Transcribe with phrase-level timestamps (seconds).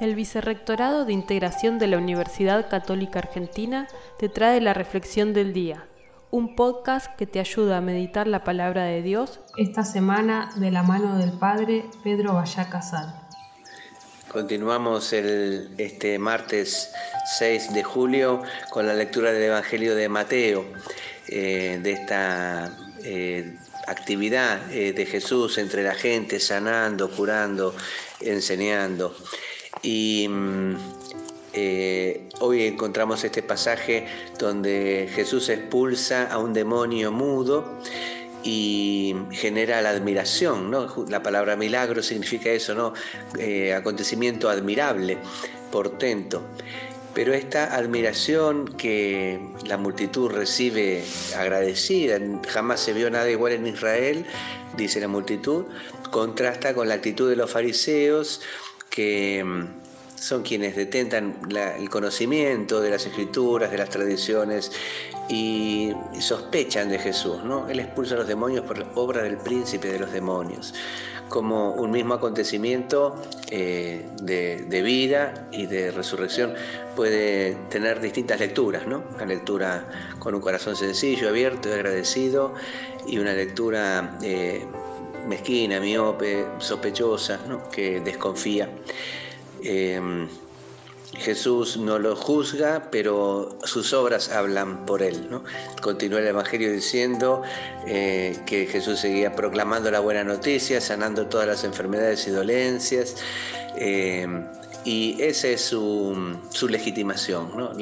[0.00, 3.86] El Vicerrectorado de Integración de la Universidad Católica Argentina
[4.18, 5.84] te trae la Reflexión del Día,
[6.30, 10.82] un podcast que te ayuda a meditar la palabra de Dios esta semana de la
[10.82, 13.14] mano del Padre Pedro Vallá Casal.
[14.32, 16.94] Continuamos el, este martes
[17.38, 20.64] 6 de julio con la lectura del Evangelio de Mateo,
[21.28, 22.74] eh, de esta
[23.04, 23.54] eh,
[23.86, 27.74] actividad eh, de Jesús entre la gente, sanando, curando,
[28.22, 29.14] enseñando.
[29.82, 30.76] Y mm,
[31.52, 34.06] eh, hoy encontramos este pasaje
[34.38, 37.80] donde Jesús expulsa a un demonio mudo
[38.42, 41.06] y genera la admiración, ¿no?
[41.08, 42.94] La palabra milagro significa eso, ¿no?
[43.38, 45.18] Eh, acontecimiento admirable,
[45.70, 46.42] portento.
[47.12, 51.02] Pero esta admiración que la multitud recibe
[51.36, 54.24] agradecida, jamás se vio nada igual en Israel,
[54.76, 55.64] dice la multitud,
[56.12, 58.42] contrasta con la actitud de los fariseos,
[58.90, 59.80] que mm,
[60.20, 61.36] son quienes detentan
[61.78, 64.70] el conocimiento de las escrituras, de las tradiciones
[65.30, 67.42] y, sospechan de Jesús.
[67.42, 67.68] ¿no?
[67.68, 70.74] Él expulsa a los demonios por obra del príncipe de los demonios,
[71.30, 73.16] como un mismo acontecimiento
[73.50, 76.52] eh, de, vida y de resurrección
[76.94, 79.02] puede tener distintas lecturas, ¿no?
[79.14, 79.88] una lectura
[80.18, 82.54] con un corazón sencillo, abierto y agradecido
[83.06, 84.18] y una lectura...
[84.22, 84.66] Eh,
[85.26, 87.38] mezquina, miope, sospechosa,
[87.72, 88.68] que desconfía.
[89.62, 90.28] Em,
[91.18, 95.28] Jesús no lo juzga, pero sus obras hablan por él.
[95.30, 95.42] ¿no?
[95.82, 97.42] Continúa el Evangelio diciendo
[97.86, 103.16] eh, que Jesús seguía proclamando la buena noticia, sanando todas las enfermedades y dolencias.
[103.76, 104.46] Em,
[104.84, 106.16] y esa es su,
[106.68, 107.72] legitimación, ¿no?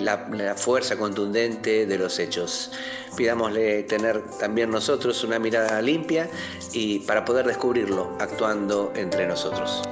[0.00, 2.72] La, la, fuerza contundente de los hechos.
[3.16, 6.28] Pidámosle tener también nosotros una mirada limpia
[6.72, 9.82] y para poder descubrirlo actuando entre nosotros.